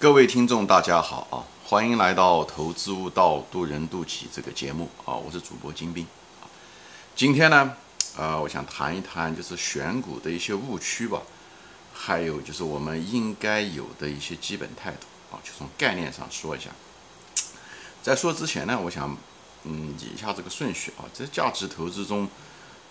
[0.00, 1.44] 各位听众，大家好啊！
[1.62, 5.12] 欢迎来到《投资悟道，渡人渡己》这个节目啊！
[5.12, 6.06] 我是主播金兵
[6.40, 6.48] 啊。
[7.14, 7.76] 今天呢，
[8.16, 11.20] 呃，我想谈一谈就是选股的一些误区吧，
[11.92, 16.70] 还有就是我们应该有的一些基本态度啊，就从概念上说一下。
[18.02, 19.14] 在说之前呢，我想
[19.64, 21.04] 嗯理一下这个顺序啊。
[21.12, 22.26] 在价值投资中，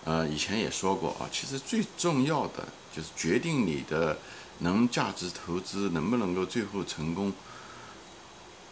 [0.04, 4.16] 呃，以前也说过啊，其实最重要的就是决定你的。
[4.60, 7.32] 能价值投资能不能够最后成功？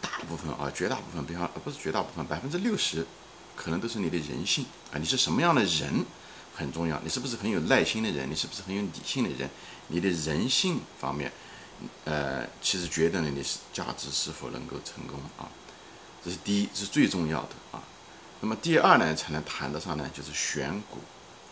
[0.01, 3.05] 大部分啊，绝大部分，比方不是绝大部分，百分之六十，
[3.55, 6.05] 可能都是你的人性啊，你是什么样的人
[6.55, 6.97] 很重要。
[7.03, 8.29] 你是不是很有耐心的人？
[8.29, 9.49] 你是不是很有理性的人？
[9.87, 11.31] 你的人性方面，
[12.05, 15.49] 呃，其实决定了你是价值是否能够成功啊。
[16.23, 17.83] 这是第一，是最重要的啊。
[18.39, 20.99] 那么第二呢，才能谈得上呢，就是选股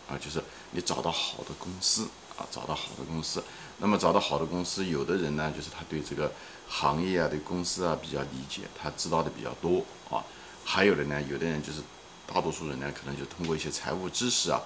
[0.08, 2.08] 啊，就是你找到好的公司。
[2.38, 3.42] 啊，找到好的公司，
[3.78, 6.32] 那么找到好的公司，有的人呢，就是他对这个
[6.68, 10.24] 行业啊、对公司啊比较理解，他知道的比较多啊。
[10.64, 11.80] 还有的呢，有的人就是
[12.26, 14.60] 大多数人呢，可能就通过一些财务知识啊，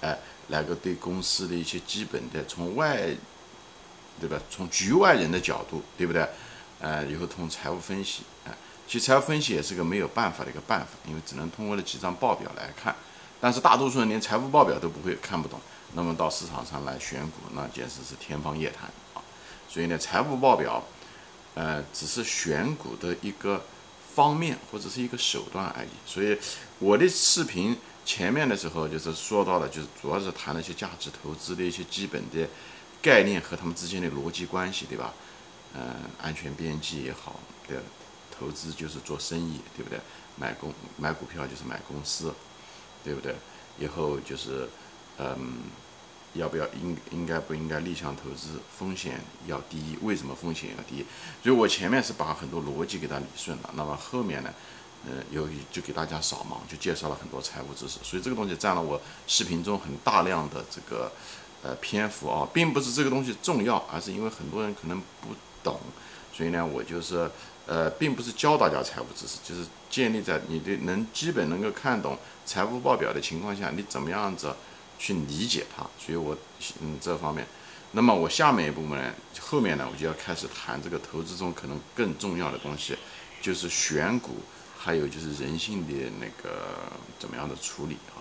[0.00, 3.08] 哎，来个对公司的一些基本的从外，
[4.18, 4.40] 对吧？
[4.50, 6.26] 从局外人的角度，对不对？
[6.80, 8.52] 呃，以后通财务分析，哎，
[8.86, 12.94] 其实财务分析也是个没有办法的一个办法，因为只能通过那几张报表来看，
[13.40, 15.60] 但是大多数人连财务报表都不会看不懂。
[15.94, 19.24] 那么到市场上来选股，那简直是天方夜谭啊！
[19.68, 20.84] 所以呢，财务报表，
[21.54, 23.64] 呃，只是选股的一个
[24.14, 25.88] 方面或者是一个手段而已。
[26.04, 26.38] 所以
[26.78, 32.46] 我的视频前面的时候就是说到了，就是主要是谈了一些价值投资的一些基本的
[33.00, 35.14] 概念和他们之间的逻辑关系，对吧？
[35.74, 35.82] 嗯，
[36.20, 37.78] 安全边际也好，对，
[38.38, 39.98] 投资就是做生意，对不对？
[40.36, 42.34] 买公买股票就是买公司，
[43.02, 43.34] 对不对？
[43.78, 44.68] 以后就是。
[45.18, 45.36] 嗯，
[46.34, 48.60] 要不要应应该不应该逆向投资？
[48.78, 51.04] 风险要低，为什么风险要低？
[51.42, 54.54] 所以我前面是把很多逻辑给它理顺了，那么后面呢，
[55.06, 61.10] 呃，由于就给大家扫盲，就介绍了很多财务知识，所以这个东西占了我视频中很大量的这个
[61.62, 65.34] 呃篇幅啊，并不是这个东西重要，而是因为很多人可能不
[65.64, 65.80] 懂，
[66.32, 67.28] 所以呢，我就是
[67.66, 72.16] 呃，并不是教大家财务知识，就是建立在你的能基本能够看懂
[72.46, 74.54] 财务报表的情况下，你怎么样子。
[74.98, 76.36] 去理解它，所以我
[76.80, 77.46] 嗯这方面，
[77.92, 82.96] 那么我下面一部分呢，后面呢我就要开始谈这个投资中可能更重要的东西，
[83.40, 84.36] 就是选股，
[84.76, 88.18] 还有就是人性的那个怎么样的处理啊。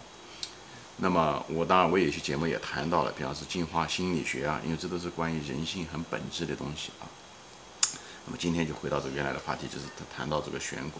[0.98, 7.06] 那么我当然我有些节目也谈到了，比方说进化心理学啊，因为这都是关于人性很本质的东西啊。
[8.26, 11.00] 那么今天就回到这原来的话题，就是谈到这个选股。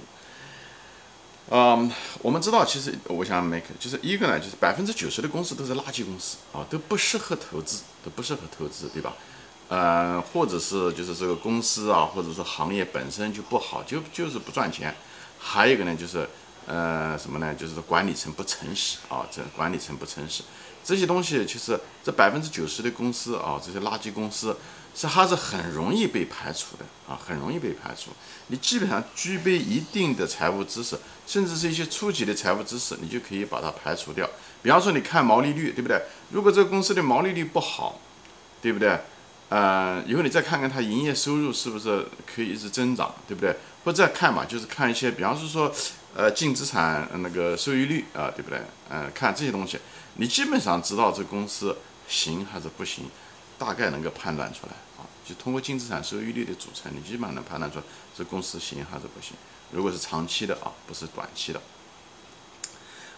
[1.50, 1.90] 嗯，
[2.22, 9.14] 我们知道，其实我想 make 就是一个呢，就是百分之九十的公司都是垃圾公司啊，都不适合投资，都不适合投资，对吧？
[9.70, 14.94] 呃，或者是就是这个公司啊，或者说行业本身就不好，就就是不赚钱。
[15.40, 16.28] 还有一个呢，就是
[16.66, 17.56] 呃什么呢？
[17.56, 20.44] 就是管理层不诚实啊，这管理层不诚实，
[20.84, 24.54] 这些东西其实这百分之九十的公司啊，这些垃圾公司。
[24.98, 28.10] 是它是很容易被排除的啊，很容易被排除。
[28.48, 30.98] 你基本上具备一定的财务知识，
[31.28, 34.28] 甚至是一些初级的财务知识，你就可以把它排除掉。
[34.64, 36.02] 比方说，你看毛利率，对不对？
[36.32, 38.00] 如果这个公司的毛利率不好，
[38.60, 39.00] 对不对？
[39.50, 43.56] 呃，以后你再看看它营业收入是不是可以一直增长，对不对？
[43.86, 45.72] 或者再看嘛，就是看一些，比方是说，
[46.16, 48.60] 呃，净资产那个收益率啊，对不对？
[48.90, 49.78] 嗯，看这些东西，
[50.16, 51.78] 你基本上知道这公司
[52.10, 53.06] 行还是不行，
[53.58, 55.06] 大概能够判断出来啊。
[55.26, 57.80] 就通过净资产收益率的组成，你基本上能判断出
[58.16, 59.36] 这公司行还是不行。
[59.72, 61.62] 如果是长期的啊，不是短期的。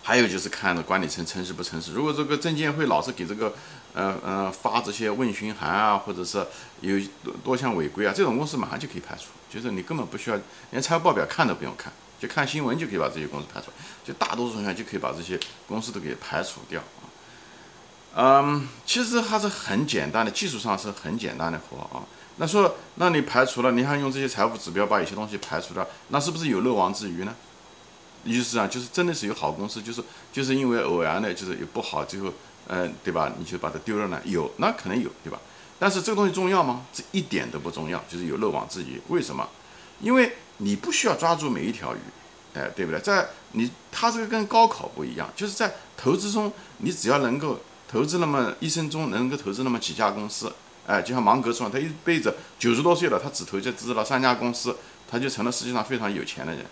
[0.02, 1.94] 还有就是看着管理层诚实不诚实。
[1.94, 3.54] 如果这个证监会老是给这个，
[3.94, 6.44] 呃呃发这些问询函啊，或者是
[6.82, 9.26] 有多多项违规啊，这种公司马上就可以排除。
[9.52, 10.40] 就是你根本不需要
[10.72, 13.68] 连财务报表看都不用看，就看新闻就可以把这些公司排除。
[14.04, 16.82] 就大多数情况下就可以把这些公司都给排除掉。
[18.16, 22.04] 嗯，其实还是很简单的，技术上是很简单的活啊。
[22.38, 27.36] 那说，那你排除了，你还用这些财务指标把有些东西排除掉，那是不是有漏网之鱼呢？
[28.24, 30.04] 意思啊，就是真的是有好公司，就是
[30.34, 32.34] 就是因为偶然的，就是有不好，最后，
[32.68, 33.32] 嗯，对吧？
[33.38, 34.20] 你就把它丢了呢？
[34.26, 35.40] 有，那可能有，对吧？
[35.78, 36.86] 但是这个东西重要吗？
[36.92, 39.02] 这一点都不重要，就是有漏网之鱼。
[39.10, 39.48] 为什么？
[40.02, 42.00] 因为你不需要抓住每一条鱼，
[42.54, 43.00] 哎，对不对？
[43.00, 47.60] 在你，它这个跟高考不一样，就是在投资中，你只要能够。
[47.92, 50.52] 投资那么一生中能够投资那么几家公司，
[50.86, 54.76] 哎，就像芒格说，他一辈子九十多岁了，他只投资了三家公司，
[55.10, 56.64] 他就成了世界上非常有钱的人，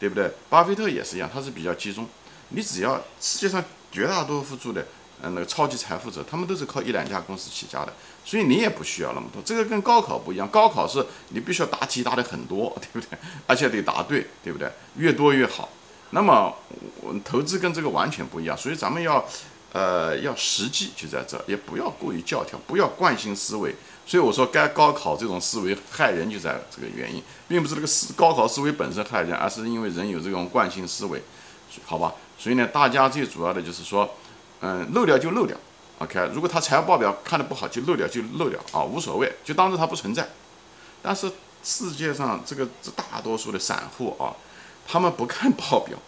[0.00, 0.32] 对不对？
[0.48, 2.08] 巴菲特也是一样，他是比较集中。
[2.48, 4.86] 你只要世界上绝大多数的
[5.22, 7.92] 嗯，那个超级财富者，他们都是靠一两家公司起家的，
[8.24, 9.40] 所以你也不需要那么多。
[9.44, 13.16] 这个跟高考不一样，高考是你必须要答题答的很多，对不对？
[13.46, 14.70] 而且得答对，对不对？
[14.96, 15.68] 越多越好。
[16.10, 16.54] 那么
[17.00, 19.24] 我投资跟这个完全不一样，所以咱们要，
[19.72, 23.74] 呃，要实际就在这，也不要过于教条，不要惯性思维。
[24.06, 31.22] 所以我说，该高考这种思维害人就在这个原因，并不是这个思高考思维本身害人，而是因为人有这种惯性思维，
[31.84, 32.14] 好吧？
[32.38, 34.08] 所以呢，大家最主要的就是说。
[34.64, 35.56] 嗯，漏掉就漏掉
[35.98, 36.30] ，OK。
[36.32, 40.24] 如果他财务报表看的不好，就漏掉就漏掉啊，无所谓，就当做它不存在。
[41.02, 41.28] 但是
[41.64, 44.30] 世界上这个这大多数的散户啊，
[44.86, 45.98] 他们不看报表，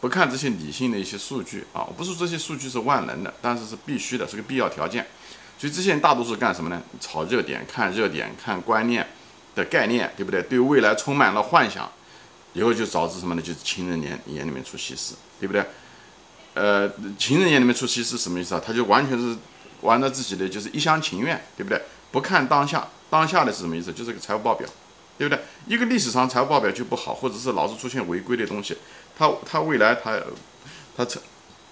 [0.00, 5.06] 不看这些理性的一些数据啊，不是这些数据是万能的，但是是必须的，是个必要条件。
[5.58, 6.80] 所以这些人大多数干什么呢？
[7.00, 9.06] 炒热点，看热点，看观念
[9.56, 10.40] 的概念，对不对？
[10.42, 11.90] 对未来充满了幻想，
[12.52, 13.42] 以后就导致什么呢？
[13.42, 15.64] 就是情人眼眼里面出西施，对不对？
[16.54, 18.62] 呃，情人眼里面出西施什么意思啊？
[18.64, 19.36] 他就完全是
[19.80, 21.82] 玩着自己的，就是一厢情愿，对不对？
[22.12, 23.92] 不看当下，当下的是什么意思？
[23.92, 24.68] 就是个财务报表，
[25.18, 25.42] 对不对？
[25.66, 28.76] 一个历史上财务报表就不好，或者是老是出现违规的东西，
[29.18, 30.18] 他他未来他
[30.96, 31.20] 他这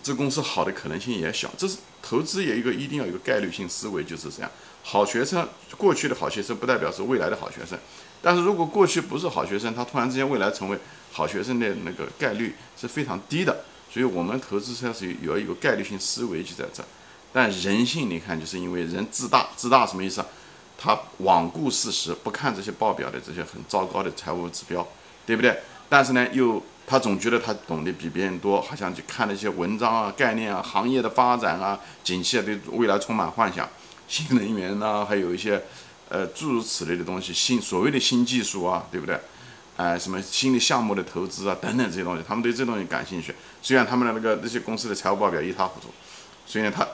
[0.03, 1.51] 这公司好的可能性也小。
[1.57, 4.51] 这是投资也一个一定要有个概率性思维，就是这样。
[4.83, 7.79] 好学生，过去的好学生不代表是未来的好学生，
[8.21, 10.79] 但是如果过去不是好学生，他突然之间未来成为
[11.13, 13.65] 好学生的那个概率是非常低的。
[13.91, 16.85] 所以我们投资上是有一个概率性思维就在这，
[17.33, 20.27] 但人性你看，就是因为人自大，自大什么意思啊？
[20.79, 24.87] 他罔顾事实，不看这些报表的这些很糟糕的财务指标，
[25.25, 25.59] 对不对？
[25.89, 33.69] 但是呢，又他总觉得他懂得比别人多，好像去看那些文章啊、概念啊、行业的发展啊、景气啊，对未来充满幻想，
[34.09, 35.63] 新能源呐，还有一些
[36.09, 39.19] 呃诸如此类的东西，新所谓的新技术啊，对不对？
[39.77, 43.35] 哎，什么新的项目的投资啊，等等这些东西，他们对这东西感兴趣。
[43.61, 45.89] 虽然他们的那个那些公司的财务报表一塌糊涂，
[46.47, 46.87] 所以呢，他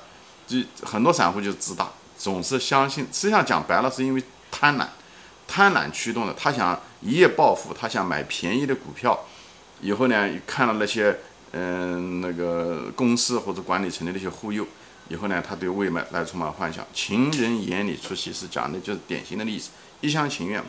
[0.46, 1.90] 就很多散户就自大，
[2.22, 3.04] 总是相信。
[3.12, 4.22] 实际上讲白了，是因为
[4.52, 4.86] 贪婪，
[5.48, 6.32] 贪婪驱动的。
[6.34, 9.26] 他想一夜暴富，他想买便宜的股票，
[9.80, 11.18] 以后呢，看到那些
[11.50, 14.64] 嗯那个公司或者管理层的那些忽悠，
[15.08, 16.86] 以后呢，他对未来充满幻想。
[16.94, 19.70] 情人眼里出西施，讲的就是典型的例子，
[20.00, 20.62] 一厢情愿，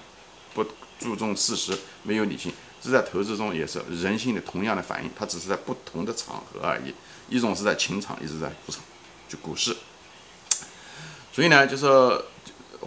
[0.55, 0.65] 不。
[0.99, 6.93] 注重事实，没有理性，这在投资中也是人性的同样的反应，它只是在不同的场合而已。
[7.27, 8.81] 一种是在情场，一直在股场，
[9.27, 9.75] 就股市。
[11.33, 11.87] 所以呢，就是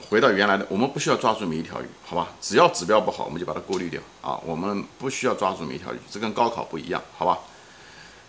[0.08, 2.28] 回到原来的，我们不需要抓住每一条鱼，好吧？
[2.40, 4.38] 只要指标不好，我们就把它过滤掉啊。
[4.44, 7.40] 我们不需要抓住每一条鱼，这跟高考不一样，好吧？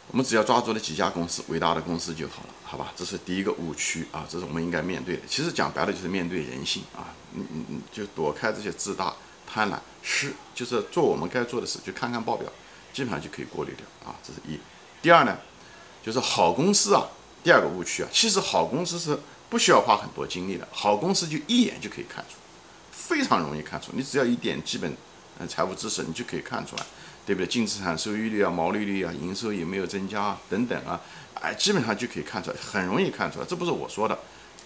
[0.10, 2.92] 我们只要抓住那几家公司，伟大的公司就好了，好吧？
[2.96, 5.22] 这是第一个误区啊，这是我们应该面对的。
[5.28, 9.14] 其实讲白了就是面对人性啊，嗯嗯嗯，就躲开这些自大。
[9.50, 12.52] 贪婪是就是做我们该做的事，就看看报表，
[12.92, 14.14] 基本上就可以过滤掉啊。
[14.22, 14.60] 这是一。
[15.02, 15.38] 第二呢，
[16.04, 17.08] 就是好公司啊。
[17.44, 19.18] 第二个误区啊，其实好公司是
[19.50, 22.36] 不需要花很多精力的，好公司就一眼就可以看出，
[22.92, 23.92] 非常容易看出。
[23.94, 24.92] 你只要一点基本
[25.40, 26.86] 嗯财务知识，你就可以看出来，
[27.26, 27.48] 对不对？
[27.48, 31.00] 净资产收益率啊、毛利率啊、营收有没有增加啊等等啊，
[31.36, 33.46] 哎，基本上就可以看出来，很容易看出来。
[33.46, 34.18] 这不是我说的，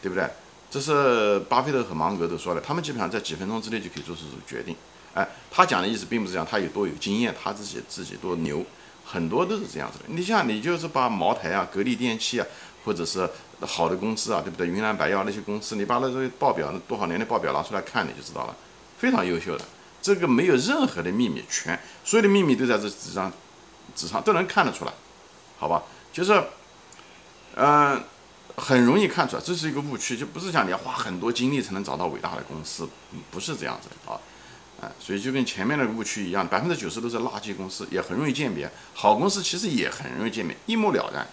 [0.01, 0.27] 对不对？
[0.69, 4.73] 这是巴菲特和芒格都说了，他们基本上在几分钟之内就可以做出决定。
[5.13, 8.65] 哎，他讲的意思并不是讲他有多有经验，他自己自己多牛，
[9.03, 10.05] 很多都是这样子的。
[10.07, 12.47] 你像你就是把茅台啊、格力电器啊，
[12.85, 13.29] 或者是
[13.61, 14.67] 好的公司啊，对不对？
[14.67, 18.55] 云南白药那些公司，你把那个报表多少年的报表拿出来看，你就知道了，
[18.97, 19.65] 非常优秀的。
[20.01, 23.31] 这个没有任何的秘密，全所有的秘密都在这纸上，
[23.95, 24.91] 纸上都能看得出来，
[25.57, 25.83] 好吧？
[26.11, 26.43] 就是，
[27.55, 28.03] 嗯。
[28.57, 32.87] 很容易看出来，这是一个误区，就不是讲你要花很多精力才能找到伟大的公司，
[33.31, 34.19] 不是这样子的啊，
[34.81, 38.69] 啊，所以就跟前面那个误区一样，百分之九十都是垃圾公司，也很容易鉴别。
[38.93, 41.25] 好公司其实也很容易鉴别，一目了然，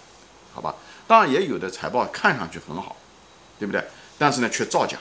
[0.55, 0.73] 好吧？
[1.09, 2.97] 当然也有的财报看上去很好，
[3.59, 3.83] 对不对？
[4.17, 4.97] 但是呢，却造假，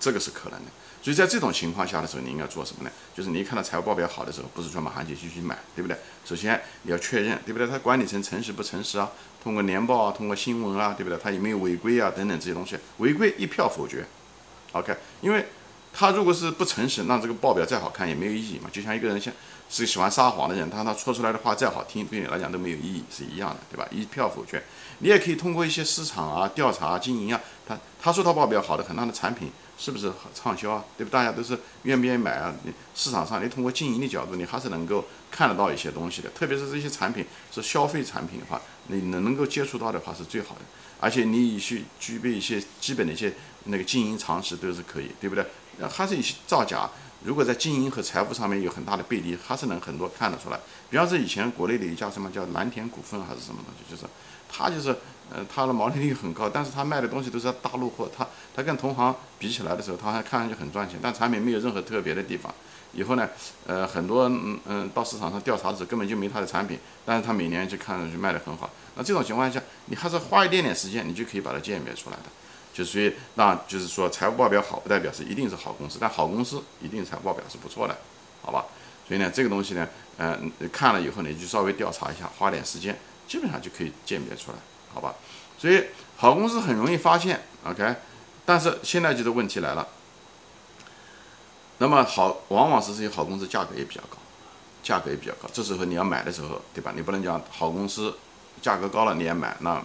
[0.00, 0.70] 这个是可能的。
[1.02, 2.90] 所以在这种情况下的时候，你应该做什么呢？
[3.12, 5.96] 就是你一看到财务报表好的时候，不是说马上就去去买，对不对？
[6.24, 7.66] 首先你要确认，对不对？
[7.66, 9.10] 他管理层诚实不诚实啊？
[9.42, 11.18] 通过年报啊，通过新闻啊，对不对？
[11.18, 12.12] 他有没有违规啊？
[12.14, 14.06] 等等这些东西，违规一票否决。
[14.70, 15.44] OK，因为
[15.92, 18.68] 他如果是不诚实，那这个报表再好看也没有意义嘛。
[18.72, 19.32] 就像一个人像
[19.68, 23.86] 是喜欢撒谎的人，他他说出来的话再好听，对你来讲都没有意义，是一样的，对吧？
[23.90, 24.62] 一票否决。
[24.98, 30.84] 你也可以通过一些市场啊、调查、经营啊，他他说他报表好的很，他的产品是不是畅销啊？
[30.96, 31.10] 对不？
[31.10, 32.54] 大家都是愿不愿意买啊？
[32.94, 36.30] 市场上你通过经营的角度，你还是能够看得到一些东西的。
[36.30, 40.60] 特别是这些产品是消费产品的话，你能能够接触到的话是最好的。
[41.00, 43.32] 而且你去具备一些基本的一些
[43.64, 45.44] 那个经营常识都是可以，对不对？
[45.88, 46.88] 还是一些造假，
[47.24, 50.58] 如果在经营和财务上面有很大的背离，还是能很多看得出来。
[50.90, 54.04] 比方说以前国内的一家什么叫蓝田股份还是什么东西，就是。
[54.54, 54.94] 他就是
[55.30, 62.52] 呃，它的毛利率很高，但是它卖的东西都是大陆货，它它跟同行比起来的时候，它还看上去很赚钱，但产品没有任何特别的地方。
[62.92, 63.26] 以后呢，
[63.66, 68.68] 呃，很多嗯嗯到市场上调查的时候根本就没它的产品，但是它每年就看上去卖的很好。
[68.94, 72.24] 那这种情况下，你还是花一点点时间，你就可以把它鉴别出来的。
[72.72, 77.96] 就所以那就是说财务报表好，不代表是一定是好公司，但好公司一定财务报表是不错的，
[78.42, 78.64] 好吧？
[79.06, 80.38] 所以呢，这个东西呢，呃，
[80.72, 82.98] 看了以后呢，就稍微调查一下，花点时间，
[83.28, 84.58] 基本上就可以鉴别出来，
[84.94, 85.14] 好吧？
[85.58, 85.84] 所以
[86.16, 87.94] 好公司很容易发现，OK？
[88.46, 89.86] 但是现在就是问题来了。
[91.78, 94.16] 那么好，往往是这些好公司价格也比较高，
[94.82, 95.48] 价格也比较高。
[95.52, 96.92] 这时候你要买的时候，对吧？
[96.94, 98.16] 你不能讲好公司
[98.62, 99.82] 价格高了你也买，那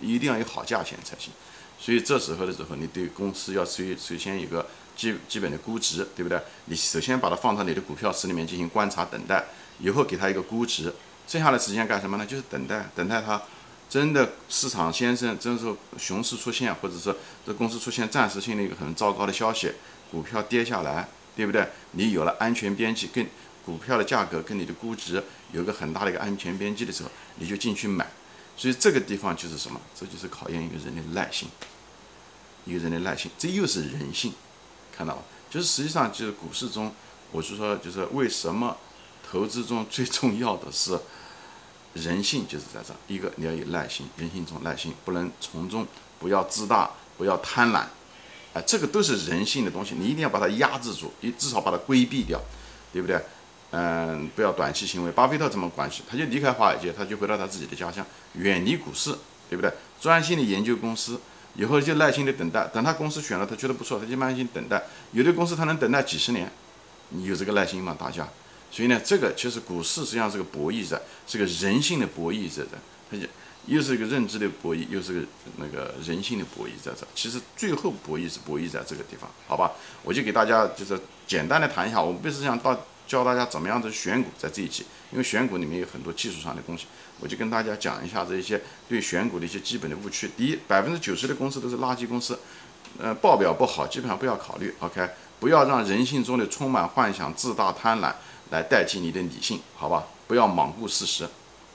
[0.00, 1.32] 一定要有好价钱才行。
[1.78, 4.66] 所以这时候的时候，你对公司要首首先一个
[4.96, 6.40] 基基本的估值，对不对？
[6.66, 9.44] 你首先把它放到你的股票池里面进行观察等待，
[9.78, 10.92] 以后给它一个估值，
[11.26, 12.26] 剩下的时间干什么呢？
[12.26, 13.40] 就是等待，等待它
[13.88, 17.16] 真的市场先生真是熊市出现，或者说
[17.46, 19.72] 这公司出现暂时性的一个很糟糕的消息。
[20.10, 21.06] 股票跌下来，
[21.36, 21.68] 对不对？
[21.92, 23.26] 你有了安全边际，跟
[23.64, 28.06] 股票的价格跟你的估值有个很大的一个安全边际的时候，你就进去买。
[28.58, 29.80] 所以这个地方就是什么？
[29.98, 31.48] 这就是考验一个人的耐心，
[32.66, 34.34] 一个人的耐心，这又是人性，
[34.94, 35.22] 看到吗？
[35.48, 36.92] 就是实际上就是股市中，
[37.30, 38.76] 我是说就是为什么
[39.30, 40.98] 投资中最重要的是
[41.94, 45.86] 人性，就是在这一个你要有耐心，人性中耐心，不能从中
[46.18, 47.84] 不要自大，不要贪婪。
[48.54, 52.40] 啊，这个都是人性的东西，你一定要把它压制住，你至少把它规避掉，
[52.92, 53.22] 对不对？
[53.70, 55.12] 嗯，不要短期行为。
[55.12, 56.02] 巴菲特怎么关系？
[56.08, 59.14] 他就离开华尔街，他就回到他自己的家乡，远离股市，
[59.50, 59.72] 对不对？
[60.00, 61.20] 专心的研究公司，
[61.54, 64.82] 以后就耐心的等待，等他公司选了，他觉得不错，他就耐心等待。
[65.12, 66.50] 有的公司他能等待几十年，
[67.10, 67.96] 你有这个耐心吗？
[67.98, 68.26] 大家？
[68.70, 72.64] 所以呢，这个其实股市实际上是个博弈战，是个人性的博弈战，
[73.10, 73.24] 他就。
[73.66, 77.06] 又是一个认知的博弈，又是个那个人性的博弈在这。
[77.14, 79.72] 其实最后博弈是博弈在这个地方，好吧？
[80.02, 82.74] 我就给大家就是简单的谈一下，我不是想到
[83.08, 86.86] 教大家怎么样子选股，在这一期，因为选股里面有很多技术上的东西，
[87.18, 90.30] 我就跟大家讲一下这一些对选股的一些基本的误区。
[90.36, 92.38] 第一，百分之九十的公司都是垃圾公司，
[92.98, 94.74] 呃，报表不好，基本上不要考虑。
[94.80, 95.08] OK，
[95.40, 98.12] 不要让人性中的充满幻想、自大、贪婪
[98.50, 100.04] 来代替你的理性，好吧？
[100.26, 101.26] 不要罔顾事实，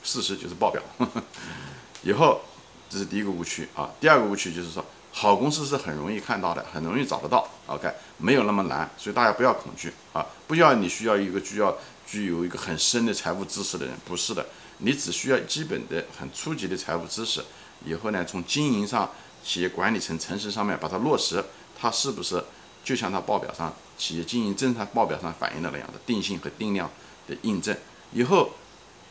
[0.04, 0.82] 事实就是报表。
[2.04, 2.42] 以后，
[2.88, 3.90] 这是第一个误区啊。
[4.00, 7.48] 第二个误区就是说，好公司是很容易看到的，很容易找得到。
[7.68, 10.26] OK，没有那么难，所以大家不要恐惧啊！
[10.48, 14.44] 不要你需要一个具要具有一个很深的财务知识的人，不是的，
[14.80, 17.46] 你只需要基本的很初级的财务知识。
[17.86, 19.10] 以后呢，从经营上、
[19.44, 21.44] 企业管理层层次上面把它落实，
[21.80, 22.44] 它是不是
[22.84, 26.90] 就像它报表上企业经营正常报表上反映的那样的定性和定量
[27.28, 27.78] 的印证？
[28.12, 28.50] 以后。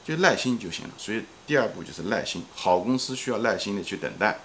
[0.05, 2.45] 就耐心就行了，所以第二步就是耐心。
[2.57, 4.37] 好公司需要耐心的去等待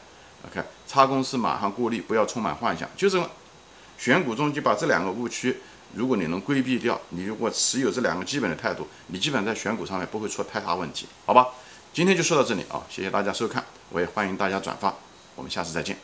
[0.46, 0.64] ，OK。
[0.88, 2.88] 差公司马上过滤，不要充满幻想。
[2.96, 3.22] 就是
[3.98, 5.58] 选股中就把这两个误区，
[5.94, 11.48] 如果你能规避掉，你如果持有这两个基本的态度，你基本在选股上面不会出太大问题，好吧？
[11.94, 14.94] 今天就说到这里啊，谢谢大家收看，我也欢迎大家转发，
[15.36, 15.98] 我们下次再见。